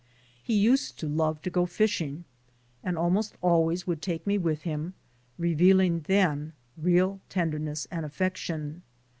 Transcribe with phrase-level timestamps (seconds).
[0.41, 2.25] He used to love to go fishing,
[2.83, 4.95] and almost always would take me with him,
[5.37, 8.81] revealing then real tenderness and affection.